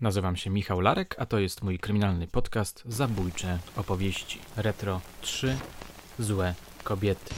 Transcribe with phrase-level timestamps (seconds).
[0.00, 4.40] Nazywam się Michał Larek, a to jest mój kryminalny podcast Zabójcze opowieści.
[4.56, 5.58] Retro 3
[6.18, 7.34] Złe kobiety.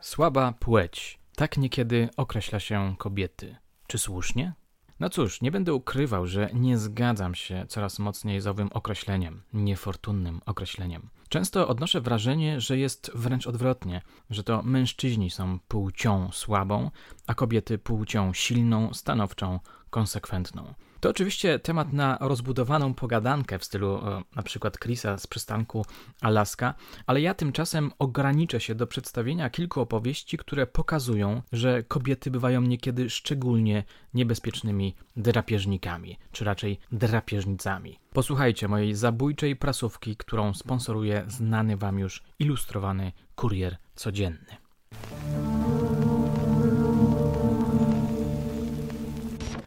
[0.00, 1.18] Słaba płeć.
[1.36, 3.56] Tak niekiedy określa się kobiety.
[3.86, 4.52] Czy słusznie?
[5.00, 10.40] No cóż, nie będę ukrywał, że nie zgadzam się coraz mocniej z owym określeniem, niefortunnym
[10.46, 11.08] określeniem.
[11.28, 16.90] Często odnoszę wrażenie, że jest wręcz odwrotnie, że to mężczyźni są płcią słabą,
[17.26, 20.74] a kobiety płcią silną, stanowczą, konsekwentną.
[21.00, 25.84] To oczywiście temat na rozbudowaną pogadankę w stylu e, na przykład Chrisa z przystanku
[26.20, 26.74] Alaska,
[27.06, 33.10] ale ja tymczasem ograniczę się do przedstawienia kilku opowieści, które pokazują, że kobiety bywają niekiedy
[33.10, 37.98] szczególnie niebezpiecznymi drapieżnikami, czy raczej drapieżnicami.
[38.12, 44.56] Posłuchajcie mojej zabójczej prasówki, którą sponsoruje znany wam już ilustrowany kurier codzienny.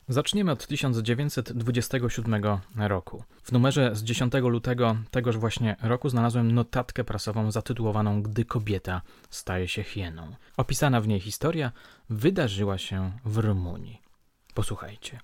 [0.09, 2.43] Zaczniemy od 1927
[2.75, 3.23] roku.
[3.43, 9.67] W numerze z 10 lutego tegoż właśnie roku znalazłem notatkę prasową zatytułowaną Gdy kobieta staje
[9.67, 10.35] się hieną.
[10.57, 11.71] Opisana w niej historia
[12.09, 14.01] wydarzyła się w Rumunii.
[14.53, 15.19] Posłuchajcie.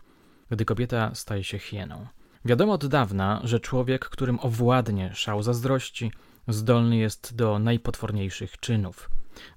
[0.50, 2.08] Gdy kobieta staje się hieną.
[2.45, 6.11] Wiadomo od dawna, że człowiek, którym owładnie szał zazdrości,
[6.47, 9.09] zdolny jest do najpotworniejszych czynów.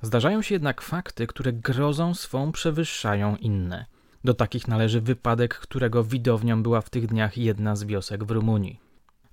[0.03, 3.87] Zdarzają się jednak fakty, które grozą swą przewyższają inne–
[4.25, 8.81] do takich należy wypadek, którego widownią była w tych dniach jedna z wiosek w Rumunii.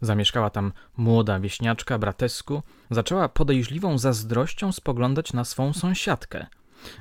[0.01, 6.45] Zamieszkała tam młoda wieśniaczka Bratesku, zaczęła podejrzliwą zazdrością spoglądać na swą sąsiadkę,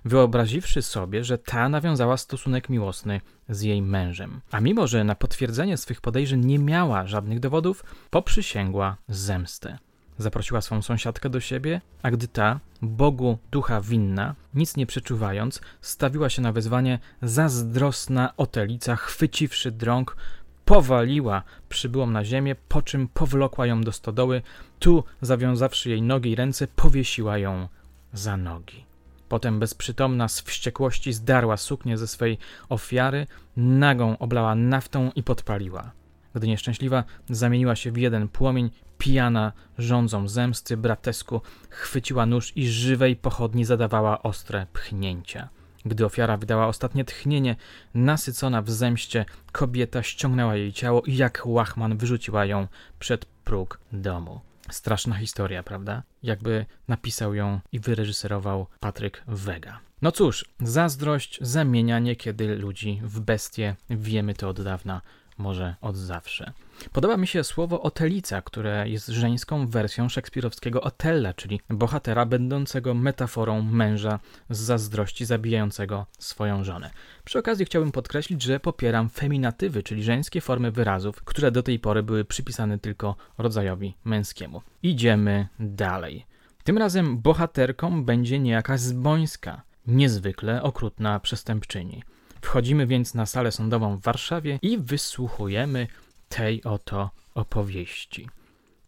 [0.04, 4.40] wyobraziwszy sobie, że ta nawiązała stosunek miłosny z jej mężem.
[4.50, 9.78] A mimo, że na potwierdzenie swych podejrzeń nie miała żadnych dowodów, poprzysięgła zemstę.
[10.18, 16.28] Zaprosiła swą sąsiadkę do siebie, a gdy ta, Bogu ducha winna, nic nie przeczuwając, stawiła
[16.28, 20.16] się na wezwanie, zazdrosna otelica, chwyciwszy drąg,
[20.64, 24.42] powaliła przybyłą na ziemię, po czym powlokła ją do stodoły,
[24.78, 27.68] tu, zawiązawszy jej nogi i ręce, powiesiła ją
[28.12, 28.84] za nogi.
[29.28, 32.38] Potem bezprzytomna z wściekłości zdarła suknię ze swej
[32.68, 35.92] ofiary, nagą oblała naftą i podpaliła.
[36.34, 43.16] Gdy nieszczęśliwa zamieniła się w jeden płomień, pijana rządzą zemsty bratesku chwyciła nóż i żywej
[43.16, 45.48] pochodni zadawała ostre pchnięcia.
[45.84, 47.56] Gdy ofiara wydała ostatnie tchnienie,
[47.94, 52.66] nasycona w zemście, kobieta ściągnęła jej ciało i jak łachman wyrzuciła ją
[52.98, 54.40] przed próg domu.
[54.70, 56.02] Straszna historia, prawda?
[56.22, 59.80] Jakby napisał ją i wyreżyserował Patryk Wega.
[60.02, 65.00] No cóż, zazdrość zamienia niekiedy ludzi w bestie, wiemy to od dawna
[65.38, 66.52] może od zawsze.
[66.92, 73.62] Podoba mi się słowo otelica, które jest żeńską wersją szekspirowskiego Otella, czyli bohatera będącego metaforą
[73.62, 74.18] męża
[74.50, 76.90] z zazdrości zabijającego swoją żonę.
[77.24, 82.02] Przy okazji chciałbym podkreślić, że popieram feminatywy, czyli żeńskie formy wyrazów, które do tej pory
[82.02, 84.62] były przypisane tylko rodzajowi męskiemu.
[84.82, 86.26] Idziemy dalej.
[86.64, 92.02] Tym razem bohaterką będzie niejaka Zbońska, niezwykle okrutna przestępczyni.
[92.40, 95.86] Wchodzimy więc na salę sądową w Warszawie i wysłuchujemy
[96.28, 98.28] tej oto opowieści.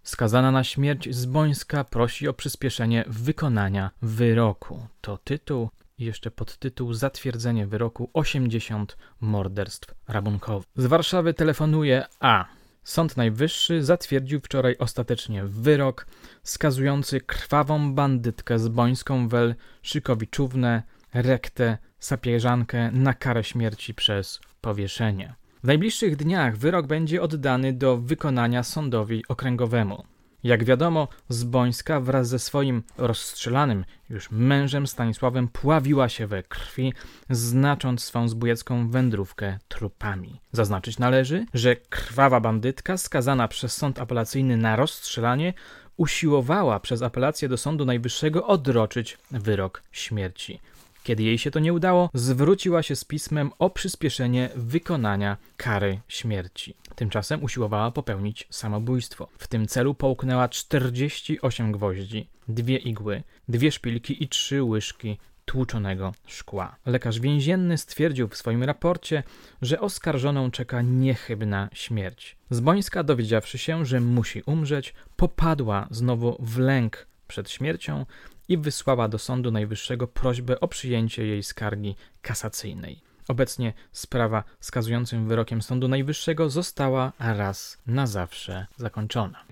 [0.02, 4.86] Skazana na śmierć Zbońska prosi o przyspieszenie wykonania wyroku.
[5.00, 10.68] To tytuł i jeszcze podtytuł Zatwierdzenie wyroku 80 morderstw rabunkowych.
[10.76, 12.44] Z Warszawy telefonuje A.
[12.84, 16.06] Sąd Najwyższy zatwierdził wczoraj ostatecznie wyrok
[16.42, 20.82] skazujący krwawą bandytkę zbońską wel Szykowiczównę,
[21.14, 25.34] rektę sapieżankę na karę śmierci przez powieszenie.
[25.62, 30.04] W najbliższych dniach wyrok będzie oddany do wykonania sądowi okręgowemu.
[30.42, 36.92] Jak wiadomo, Zbońska wraz ze swoim rozstrzelanym już mężem Stanisławem pławiła się we krwi,
[37.30, 40.40] znacząc swą zbójecką wędrówkę trupami.
[40.52, 45.54] Zaznaczyć należy, że krwawa bandytka skazana przez sąd apelacyjny na rozstrzelanie
[45.96, 50.60] usiłowała przez apelację do Sądu Najwyższego odroczyć wyrok śmierci.
[51.06, 56.74] Kiedy jej się to nie udało, zwróciła się z pismem o przyspieszenie wykonania kary śmierci.
[56.94, 59.28] Tymczasem usiłowała popełnić samobójstwo.
[59.38, 66.76] W tym celu połknęła 48 gwoździ, dwie igły, dwie szpilki i trzy łyżki tłuczonego szkła.
[66.86, 69.22] Lekarz więzienny stwierdził w swoim raporcie,
[69.62, 72.36] że oskarżoną czeka niechybna śmierć.
[72.50, 78.06] Zbońska, dowiedziawszy się, że musi umrzeć, popadła znowu w lęk przed śmiercią
[78.48, 83.00] i wysłała do Sądu Najwyższego prośbę o przyjęcie jej skargi kasacyjnej.
[83.28, 89.44] Obecnie sprawa skazującym wyrokiem Sądu Najwyższego została raz na zawsze zakończona.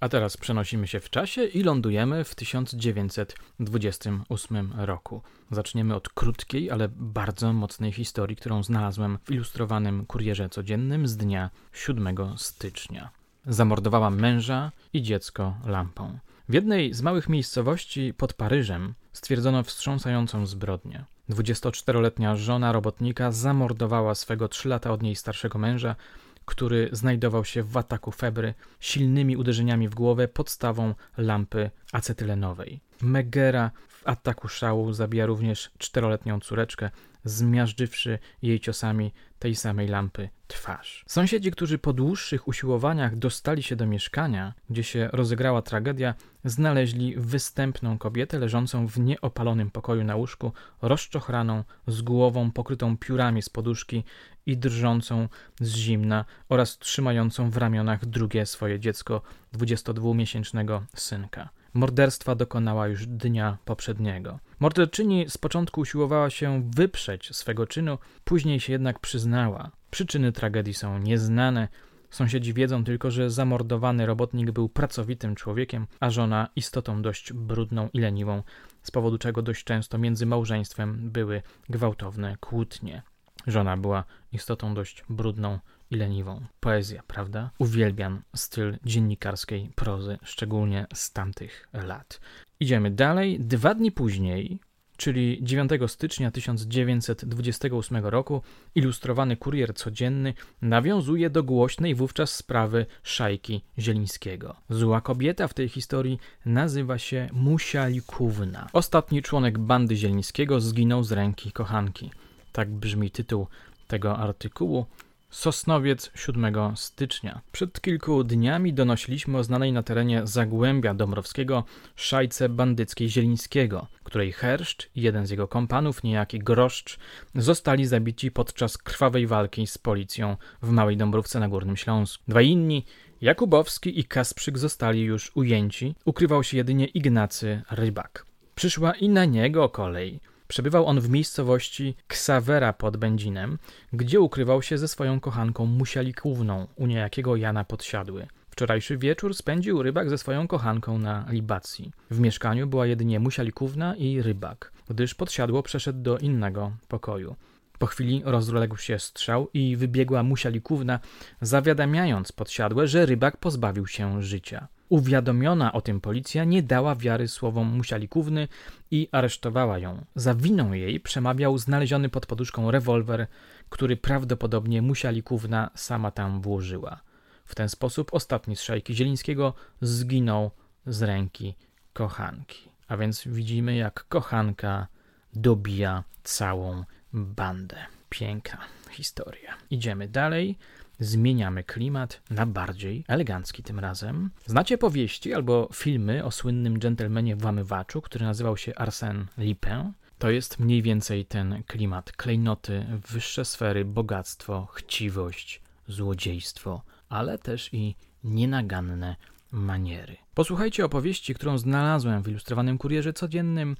[0.00, 5.22] A teraz przenosimy się w czasie i lądujemy w 1928 roku.
[5.50, 11.50] Zaczniemy od krótkiej, ale bardzo mocnej historii, którą znalazłem w ilustrowanym kurierze codziennym z dnia
[11.72, 13.23] 7 stycznia.
[13.46, 16.18] Zamordowała męża i dziecko lampą.
[16.48, 21.04] W jednej z małych miejscowości pod Paryżem stwierdzono wstrząsającą zbrodnię.
[21.30, 25.96] 24-letnia żona robotnika zamordowała swego 3 lata od niej starszego męża,
[26.44, 32.80] który znajdował się w ataku febry, silnymi uderzeniami w głowę podstawą lampy acetylenowej.
[33.02, 33.70] Megera
[34.04, 36.90] ataku szału zabija również czteroletnią córeczkę,
[37.24, 41.04] zmiażdżywszy jej ciosami tej samej lampy twarz.
[41.06, 46.14] Sąsiedzi, którzy po dłuższych usiłowaniach dostali się do mieszkania, gdzie się rozegrała tragedia,
[46.44, 50.52] znaleźli występną kobietę leżącą w nieopalonym pokoju na łóżku,
[50.82, 54.04] rozczochraną, z głową pokrytą piórami z poduszki
[54.46, 55.28] i drżącą
[55.60, 59.22] z zimna oraz trzymającą w ramionach drugie swoje dziecko,
[59.54, 61.48] 22-miesięcznego synka.
[61.74, 64.38] Morderstwa dokonała już dnia poprzedniego.
[64.60, 69.70] Morderczyni z początku usiłowała się wyprzeć swego czynu, później się jednak przyznała.
[69.90, 71.68] Przyczyny tragedii są nieznane.
[72.10, 78.00] Sąsiedzi wiedzą tylko, że zamordowany robotnik był pracowitym człowiekiem, a żona istotą dość brudną i
[78.00, 78.42] leniwą,
[78.82, 83.02] z powodu czego dość często między małżeństwem były gwałtowne kłótnie.
[83.46, 85.58] Żona była istotą dość brudną
[85.94, 86.40] i leniwą.
[86.60, 87.50] Poezja, prawda?
[87.58, 92.20] Uwielbiam styl dziennikarskiej prozy, szczególnie z tamtych lat.
[92.60, 93.40] Idziemy dalej.
[93.40, 94.58] Dwa dni później,
[94.96, 98.42] czyli 9 stycznia 1928 roku,
[98.74, 104.56] ilustrowany kurier codzienny nawiązuje do głośnej wówczas sprawy szajki Zielińskiego.
[104.70, 108.68] Zła kobieta w tej historii nazywa się Musia Likówna.
[108.72, 112.10] Ostatni członek bandy Zielińskiego zginął z ręki kochanki.
[112.52, 113.46] Tak brzmi tytuł
[113.88, 114.86] tego artykułu.
[115.34, 117.40] Sosnowiec 7 stycznia.
[117.52, 121.64] Przed kilku dniami donosiliśmy o znanej na terenie Zagłębia Dąbrowskiego
[121.96, 126.98] szajce bandyckiej Zielińskiego, której Herszcz i jeden z jego kompanów, niejaki Groszcz,
[127.34, 132.24] zostali zabici podczas krwawej walki z policją w Małej Dąbrówce na Górnym Śląsku.
[132.28, 132.84] Dwa inni,
[133.20, 138.26] Jakubowski i Kasprzyk, zostali już ujęci, ukrywał się jedynie Ignacy Rybak.
[138.54, 140.20] Przyszła i na niego kolej–
[140.54, 143.58] Przebywał on w miejscowości Ksawera pod Będzinem,
[143.92, 148.26] gdzie ukrywał się ze swoją kochanką Musialikówną u niejakiego Jana Podsiadły.
[148.50, 151.92] Wczorajszy wieczór spędził rybak ze swoją kochanką na libacji.
[152.10, 157.36] W mieszkaniu była jedynie Musialikówna i rybak, gdyż Podsiadło przeszedł do innego pokoju.
[157.78, 161.00] Po chwili rozległ się strzał i wybiegła Musialikówna,
[161.40, 164.68] zawiadamiając Podsiadłe, że rybak pozbawił się życia.
[164.88, 168.48] Uwiadomiona o tym policja nie dała wiary słowom Musialikówny
[168.90, 170.04] i aresztowała ją.
[170.14, 173.26] Za winą jej przemawiał znaleziony pod poduszką rewolwer,
[173.68, 177.00] który prawdopodobnie Musialikówna sama tam włożyła.
[177.44, 180.50] W ten sposób ostatni z szajki Zielińskiego zginął
[180.86, 181.54] z ręki
[181.92, 182.68] kochanki.
[182.88, 184.86] A więc widzimy, jak kochanka
[185.32, 187.76] dobija całą bandę.
[188.08, 188.58] Piękna
[188.90, 189.56] historia.
[189.70, 190.58] Idziemy dalej
[191.04, 194.30] zmieniamy klimat na bardziej elegancki tym razem.
[194.46, 199.92] Znacie powieści albo filmy o słynnym dżentelmenie włamywaczu, który nazywał się Arsène Lupin?
[200.18, 202.12] To jest mniej więcej ten klimat.
[202.12, 209.16] Klejnoty, wyższe sfery, bogactwo, chciwość, złodziejstwo, ale też i nienaganne
[209.50, 210.16] maniery.
[210.34, 213.76] Posłuchajcie opowieści, którą znalazłem w ilustrowanym kurierze codziennym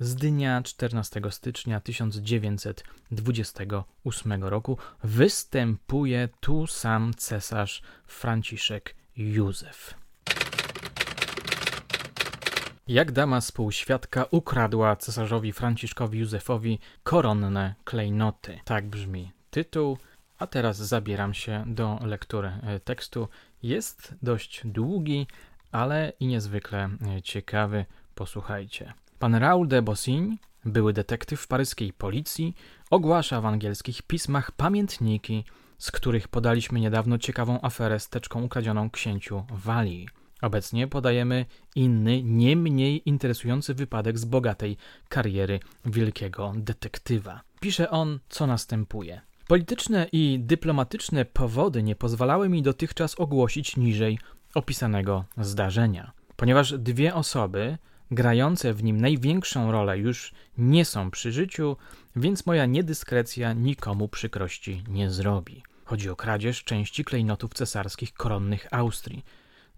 [0.00, 4.78] z dnia 14 stycznia 1928 roku.
[5.04, 9.94] Występuje tu sam cesarz Franciszek Józef.
[12.88, 18.60] Jak dama spółświadka ukradła cesarzowi Franciszkowi Józefowi koronne klejnoty.
[18.64, 19.98] Tak brzmi tytuł.
[20.38, 23.28] A teraz zabieram się do lektury e, tekstu.
[23.62, 25.26] Jest dość długi,
[25.72, 27.84] ale i niezwykle e, ciekawy.
[28.14, 28.92] Posłuchajcie.
[29.18, 32.54] Pan Raoul de Bossigny, były detektyw paryskiej policji,
[32.90, 35.44] ogłasza w angielskich pismach pamiętniki,
[35.78, 40.08] z których podaliśmy niedawno ciekawą aferę z teczką ukradzioną księciu Walii.
[40.42, 44.76] Obecnie podajemy inny, nie mniej interesujący wypadek z bogatej
[45.08, 47.40] kariery wielkiego detektywa.
[47.60, 49.20] Pisze on, co następuje.
[49.48, 54.18] Polityczne i dyplomatyczne powody nie pozwalały mi dotychczas ogłosić niżej
[54.54, 56.12] opisanego zdarzenia.
[56.36, 57.78] Ponieważ dwie osoby,
[58.10, 61.76] grające w nim największą rolę już nie są przy życiu,
[62.16, 65.62] więc moja niedyskrecja nikomu przykrości nie zrobi.
[65.84, 69.24] Chodzi o kradzież części klejnotów cesarskich koronnych Austrii,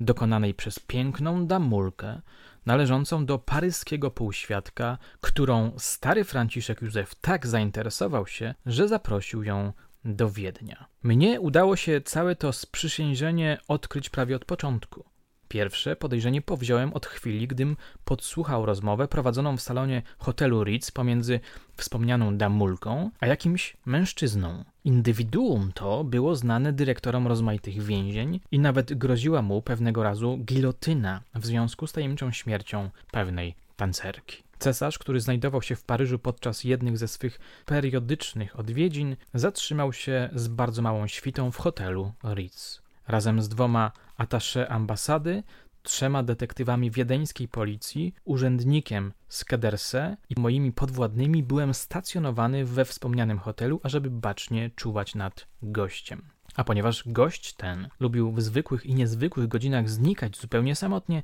[0.01, 2.21] dokonanej przez piękną damulkę,
[2.67, 9.73] należącą do paryskiego półświadka, którą stary Franciszek Józef tak zainteresował się, że zaprosił ją
[10.05, 10.87] do Wiednia.
[11.03, 15.05] Mnie udało się całe to sprzysiężenie odkryć prawie od początku.
[15.51, 21.41] Pierwsze podejrzenie powziąłem od chwili, gdym podsłuchał rozmowę prowadzoną w salonie hotelu Ritz pomiędzy
[21.77, 24.65] wspomnianą damulką a jakimś mężczyzną.
[24.85, 31.47] Indywiduum to było znane dyrektorom rozmaitych więzień i nawet groziła mu pewnego razu gilotyna w
[31.47, 34.43] związku z tajemniczą śmiercią pewnej tancerki.
[34.59, 40.49] Cesarz, który znajdował się w Paryżu podczas jednych ze swych periodycznych odwiedzin, zatrzymał się z
[40.49, 42.90] bardzo małą świtą w hotelu Ritz.
[43.11, 45.43] Razem z dwoma atasze ambasady,
[45.83, 53.81] trzema detektywami wiedeńskiej policji, urzędnikiem z Kederse i moimi podwładnymi byłem stacjonowany we wspomnianym hotelu,
[53.83, 56.23] ażeby bacznie czuwać nad gościem.
[56.57, 61.23] A ponieważ gość ten lubił w zwykłych i niezwykłych godzinach znikać zupełnie samotnie,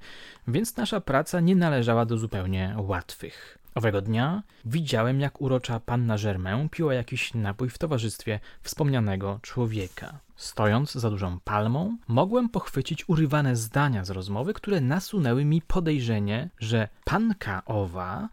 [0.49, 3.59] więc nasza praca nie należała do zupełnie łatwych.
[3.75, 10.26] Owego dnia widziałem, jak urocza panna Germain piła jakiś napój w towarzystwie wspomnianego człowieka.
[10.37, 16.89] Stojąc za dużą palmą, mogłem pochwycić urywane zdania z rozmowy, które nasunęły mi podejrzenie, że
[17.05, 18.29] panka owa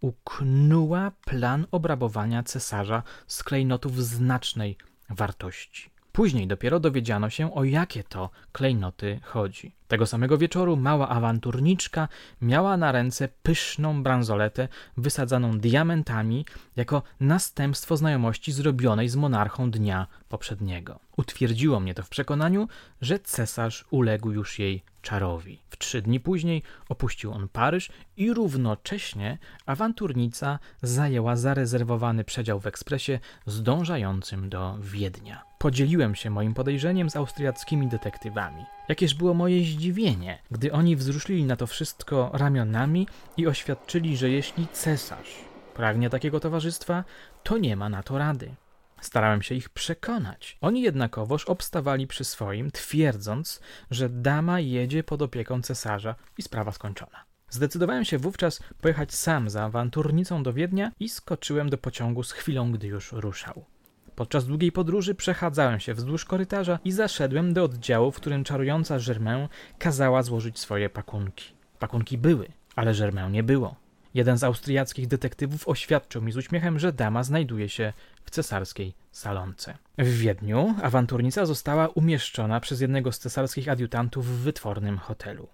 [0.00, 4.76] uknuła plan obrabowania cesarza z klejnotów znacznej
[5.10, 5.90] wartości.
[6.18, 9.74] Później dopiero dowiedziano się, o jakie to klejnoty chodzi.
[9.88, 12.08] Tego samego wieczoru mała awanturniczka
[12.40, 16.44] miała na ręce pyszną bransoletę wysadzaną diamentami
[16.76, 21.00] jako następstwo znajomości zrobionej z monarchą dnia poprzedniego.
[21.16, 22.68] Utwierdziło mnie to w przekonaniu,
[23.00, 25.58] że cesarz uległ już jej czarowi.
[25.70, 33.20] W trzy dni później opuścił on Paryż i równocześnie awanturnica zajęła zarezerwowany przedział w ekspresie
[33.46, 35.42] zdążającym do Wiednia.
[35.58, 38.64] Podzieliłem się moim podejrzeniem z austriackimi detektywami.
[38.88, 44.66] Jakież było moje zdziwienie, gdy oni wzruszyli na to wszystko ramionami i oświadczyli, że jeśli
[44.72, 45.34] cesarz
[45.74, 47.04] pragnie takiego towarzystwa,
[47.42, 48.54] to nie ma na to rady.
[49.00, 50.58] Starałem się ich przekonać.
[50.60, 57.24] Oni jednakowoż obstawali przy swoim, twierdząc, że dama jedzie pod opieką cesarza i sprawa skończona.
[57.50, 62.72] Zdecydowałem się wówczas pojechać sam za awanturnicą do Wiednia i skoczyłem do pociągu z chwilą,
[62.72, 63.64] gdy już ruszał.
[64.14, 69.48] Podczas długiej podróży przechadzałem się wzdłuż korytarza i zaszedłem do oddziału, w którym czarująca Germain
[69.78, 71.52] kazała złożyć swoje pakunki.
[71.78, 73.87] Pakunki były, ale Germain nie było.
[74.14, 77.92] Jeden z austriackich detektywów oświadczył mi z uśmiechem, że dama znajduje się
[78.24, 79.78] w cesarskiej salonce.
[79.98, 85.48] W Wiedniu awanturnica została umieszczona przez jednego z cesarskich adiutantów w wytwornym hotelu.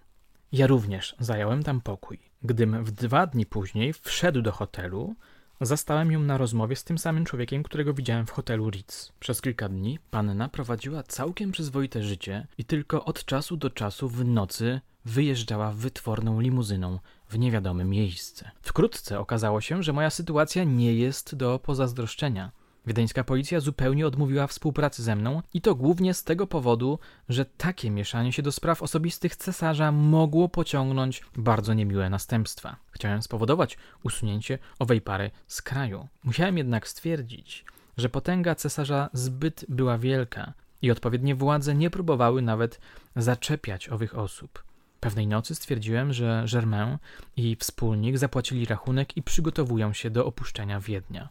[0.52, 2.18] Ja również zająłem tam pokój.
[2.42, 5.16] Gdym w dwa dni później wszedł do hotelu,
[5.60, 9.12] Zastałem ją na rozmowie z tym samym człowiekiem, którego widziałem w hotelu Ritz.
[9.20, 14.24] Przez kilka dni panna prowadziła całkiem przyzwoite życie i tylko od czasu do czasu w
[14.24, 16.98] nocy wyjeżdżała wytworną limuzyną
[17.34, 18.50] w niewiadome miejsce.
[18.62, 22.50] Wkrótce okazało się, że moja sytuacja nie jest do pozazdroszczenia.
[22.86, 26.98] Wiedeńska policja zupełnie odmówiła współpracy ze mną i to głównie z tego powodu,
[27.28, 32.76] że takie mieszanie się do spraw osobistych cesarza mogło pociągnąć bardzo niemiłe następstwa.
[32.90, 36.08] Chciałem spowodować usunięcie owej pary z kraju.
[36.24, 37.64] Musiałem jednak stwierdzić,
[37.96, 42.80] że potęga cesarza zbyt była wielka i odpowiednie władze nie próbowały nawet
[43.16, 44.64] zaczepiać owych osób.
[45.04, 46.98] Pewnej nocy stwierdziłem, że Germain
[47.36, 51.28] i wspólnik zapłacili rachunek i przygotowują się do opuszczenia Wiednia.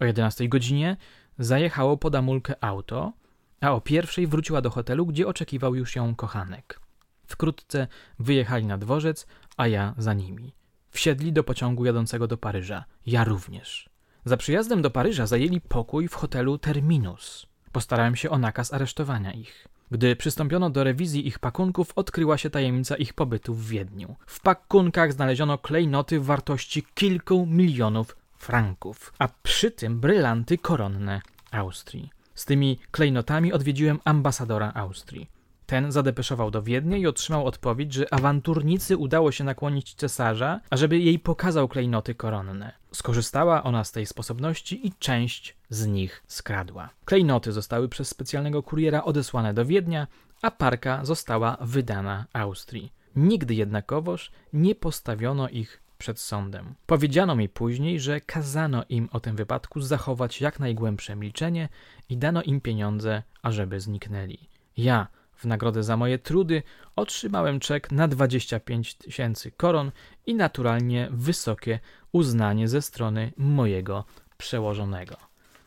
[0.00, 0.96] O 11 godzinie
[1.38, 3.12] zajechało pod Amulkę auto,
[3.60, 6.80] a o pierwszej wróciła do hotelu, gdzie oczekiwał już ją kochanek.
[7.26, 7.86] Wkrótce
[8.18, 10.52] wyjechali na dworzec, a ja za nimi.
[10.90, 12.84] Wsiedli do pociągu jadącego do Paryża.
[13.06, 13.88] Ja również.
[14.24, 17.46] Za przyjazdem do Paryża zajęli pokój w hotelu Terminus.
[17.72, 19.68] Postarałem się o nakaz aresztowania ich.
[19.92, 24.16] Gdy przystąpiono do rewizji ich pakunków, odkryła się tajemnica ich pobytu w Wiedniu.
[24.26, 31.20] W pakunkach znaleziono klejnoty wartości kilku milionów franków, a przy tym brylanty koronne
[31.50, 32.10] Austrii.
[32.34, 35.30] Z tymi klejnotami odwiedziłem ambasadora Austrii.
[35.66, 41.18] Ten zadepeszował do Wiednia i otrzymał odpowiedź, że awanturnicy udało się nakłonić cesarza, ażeby jej
[41.18, 42.81] pokazał klejnoty koronne.
[42.92, 46.90] Skorzystała ona z tej sposobności i część z nich skradła.
[47.04, 50.06] Klejnoty zostały przez specjalnego kuriera odesłane do Wiednia,
[50.42, 52.92] a parka została wydana Austrii.
[53.16, 56.74] Nigdy jednakowoż nie postawiono ich przed sądem.
[56.86, 61.68] Powiedziano mi później, że kazano im o tym wypadku zachować jak najgłębsze milczenie
[62.08, 64.38] i dano im pieniądze, ażeby zniknęli.
[64.76, 65.06] Ja,
[65.42, 66.62] w nagrodę za moje trudy,
[66.96, 69.92] otrzymałem czek na 25 tysięcy koron
[70.26, 71.80] i naturalnie wysokie
[72.12, 74.04] uznanie ze strony mojego
[74.38, 75.16] przełożonego.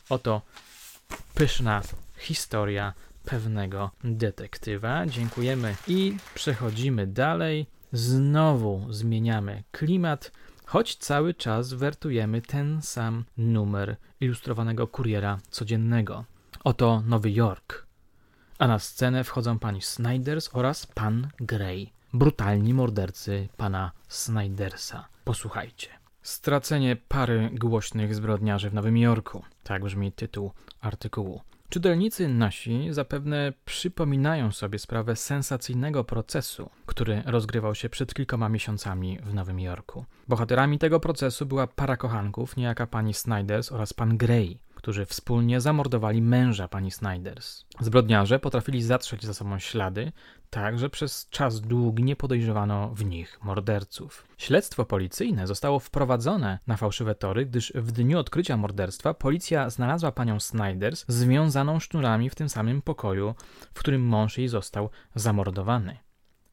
[0.10, 0.41] Oto
[1.34, 1.82] pyszna
[2.17, 2.94] historia
[3.25, 5.05] pewnego detektywa.
[5.05, 7.67] Dziękujemy i przechodzimy dalej.
[7.91, 10.32] Znowu zmieniamy klimat,
[10.65, 16.25] choć cały czas wertujemy ten sam numer ilustrowanego kuriera codziennego.
[16.63, 17.85] Oto Nowy Jork.
[18.59, 25.07] A na scenę wchodzą pani Snyders oraz pan Gray, brutalni mordercy pana Snydersa.
[25.24, 25.88] Posłuchajcie.
[26.21, 29.43] Stracenie pary głośnych zbrodniarzy w Nowym Jorku.
[29.63, 31.41] Tak brzmi tytuł artykułu.
[31.69, 39.33] Czytelnicy nasi zapewne przypominają sobie sprawę sensacyjnego procesu, który rozgrywał się przed kilkoma miesiącami w
[39.33, 40.05] Nowym Jorku.
[40.27, 46.22] Bohaterami tego procesu była para kochanków, niejaka pani Snyders oraz pan Gray, którzy wspólnie zamordowali
[46.22, 47.65] męża pani Snyders.
[47.80, 50.12] Zbrodniarze potrafili zatrzeć za sobą ślady,
[50.50, 54.27] tak że przez czas długi nie podejrzewano w nich morderców.
[54.38, 60.39] Śledztwo policyjne zostało wprowadzone na fałszywe tory, gdyż w dniu odkrycia morderstwa policja znalazła panią
[60.39, 63.36] Snyders związaną sznurami w tym samym pokoju,
[63.74, 65.98] w którym mąż jej został zamordowany.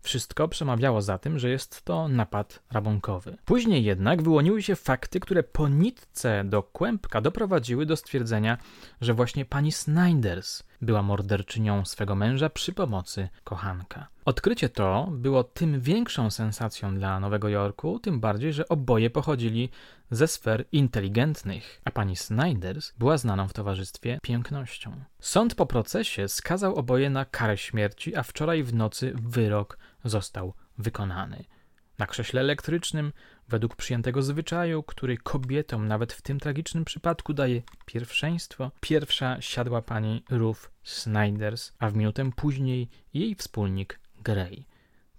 [0.02, 3.37] Wszystko przemawiało za tym, że jest to napad rabunkowy.
[3.44, 8.59] Później jednak wyłoniły się fakty, które po nitce do kłębka doprowadziły do stwierdzenia,
[9.00, 14.09] że właśnie pani Snyders była morderczynią swego męża przy pomocy kochanka.
[14.25, 19.71] Odkrycie to było tym większą sensacją dla Nowego Jorku, tym bardziej, że oboje pochodzili
[20.11, 25.05] ze sfer inteligentnych, a pani Snyders była znaną w towarzystwie pięknością.
[25.21, 31.45] Sąd po procesie skazał oboje na karę śmierci, a wczoraj w nocy wyrok został wykonany.
[31.99, 33.12] Na krześle elektrycznym,
[33.49, 40.25] według przyjętego zwyczaju, który kobietom nawet w tym tragicznym przypadku daje pierwszeństwo, pierwsza siadła pani
[40.30, 44.64] Ruth Snyders, a w minutę później jej wspólnik Gray.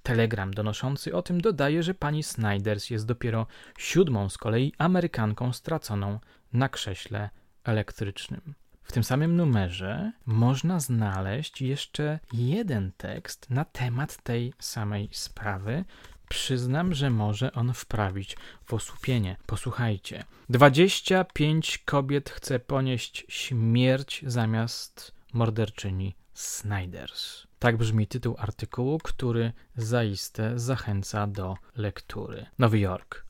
[0.03, 6.19] Telegram donoszący o tym dodaje, że pani Snyders jest dopiero siódmą z kolei Amerykanką straconą
[6.53, 7.29] na krześle
[7.63, 8.53] elektrycznym.
[8.83, 15.85] W tym samym numerze można znaleźć jeszcze jeden tekst na temat tej samej sprawy.
[16.29, 19.37] Przyznam, że może on wprawić w osłupienie.
[19.45, 20.23] Posłuchajcie.
[20.49, 27.47] 25 kobiet chce ponieść śmierć zamiast morderczyni Snyders.
[27.59, 32.45] Tak brzmi tytuł artykułu, który zaiste zachęca do lektury.
[32.59, 33.25] Nowy Jork.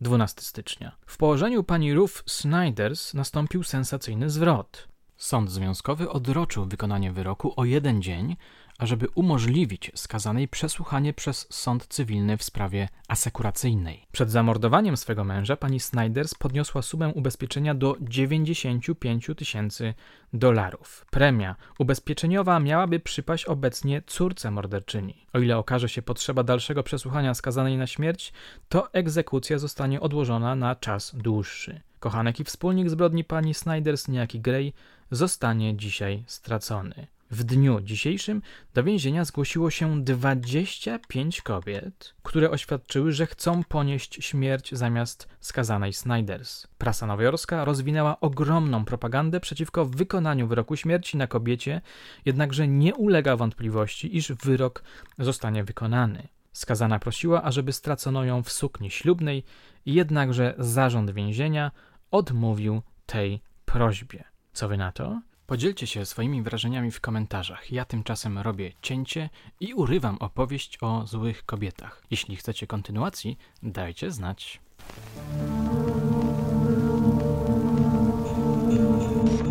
[0.00, 0.96] 12 stycznia.
[1.06, 4.88] W położeniu pani Ruth Snyders nastąpił sensacyjny zwrot.
[5.16, 8.36] Sąd związkowy odroczył wykonanie wyroku o jeden dzień,
[8.82, 14.06] ażeby umożliwić skazanej przesłuchanie przez sąd cywilny w sprawie asekuracyjnej.
[14.12, 19.94] Przed zamordowaniem swego męża pani Snyders podniosła sumę ubezpieczenia do 95 tysięcy
[20.32, 21.06] dolarów.
[21.10, 25.26] Premia ubezpieczeniowa miałaby przypaść obecnie córce morderczyni.
[25.32, 28.32] O ile okaże się potrzeba dalszego przesłuchania skazanej na śmierć,
[28.68, 31.80] to egzekucja zostanie odłożona na czas dłuższy.
[32.00, 34.72] Kochanek i wspólnik zbrodni pani Snyders, niejaki Gray,
[35.10, 37.06] zostanie dzisiaj stracony.
[37.32, 38.42] W dniu dzisiejszym
[38.74, 46.66] do więzienia zgłosiło się 25 kobiet, które oświadczyły, że chcą ponieść śmierć zamiast skazanej Snyders.
[46.78, 51.80] Prasa nowojorska rozwinęła ogromną propagandę przeciwko wykonaniu wyroku śmierci na kobiecie,
[52.24, 54.82] jednakże nie ulega wątpliwości, iż wyrok
[55.18, 56.28] zostanie wykonany.
[56.52, 59.44] Skazana prosiła, ażeby stracono ją w sukni ślubnej,
[59.86, 61.70] jednakże zarząd więzienia
[62.10, 64.24] odmówił tej prośbie.
[64.52, 65.20] Co wy na to?
[65.52, 67.72] Podzielcie się swoimi wrażeniami w komentarzach.
[67.72, 72.02] Ja tymczasem robię cięcie i urywam opowieść o złych kobietach.
[72.10, 74.60] Jeśli chcecie kontynuacji, dajcie znać.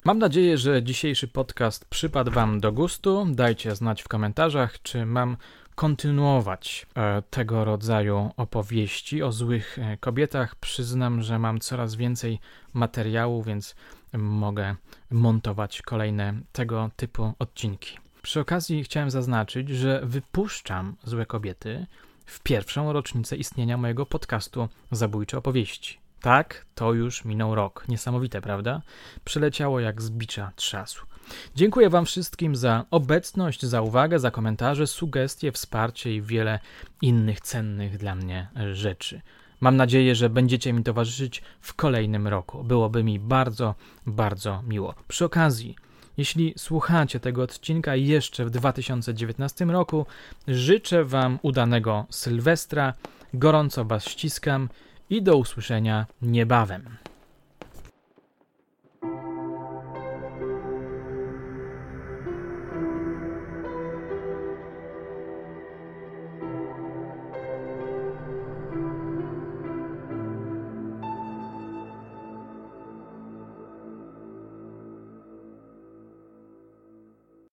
[0.06, 3.28] Mam nadzieję, że dzisiejszy podcast przypadł Wam do gustu.
[3.30, 5.38] Dajcie znać w komentarzach, czy mam
[5.76, 10.56] kontynuować e, tego rodzaju opowieści o złych e, kobietach.
[10.56, 12.40] Przyznam, że mam coraz więcej
[12.74, 13.76] materiału, więc
[14.13, 14.76] mogę
[15.12, 17.97] montować kolejne tego typu odcinki.
[18.21, 21.86] Przy okazji chciałem zaznaczyć, że wypuszczam Złe Kobiety
[22.26, 26.00] w pierwszą rocznicę istnienia mojego podcastu Zabójcze Opowieści.
[26.21, 27.86] Tak, to już minął rok.
[27.88, 28.82] Niesamowite, prawda?
[29.24, 31.06] Przeleciało jak z bicza trzasu.
[31.56, 36.60] Dziękuję Wam wszystkim za obecność, za uwagę, za komentarze, sugestie, wsparcie i wiele
[37.02, 39.21] innych cennych dla mnie rzeczy.
[39.62, 42.63] Mam nadzieję, że będziecie mi towarzyszyć w kolejnym roku.
[42.63, 44.93] Byłoby mi bardzo, bardzo miło.
[45.08, 45.76] Przy okazji,
[46.17, 50.06] jeśli słuchacie tego odcinka jeszcze w 2019 roku,
[50.47, 52.93] życzę Wam udanego Sylwestra,
[53.34, 54.69] gorąco Was ściskam
[55.10, 56.97] i do usłyszenia niebawem.